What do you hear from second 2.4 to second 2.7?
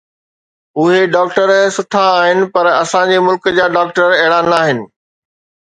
پر